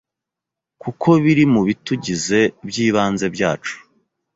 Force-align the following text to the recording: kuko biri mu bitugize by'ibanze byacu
kuko 0.81 1.07
biri 1.23 1.43
mu 1.53 1.61
bitugize 1.67 2.39
by'ibanze 2.67 3.25
byacu 3.35 3.75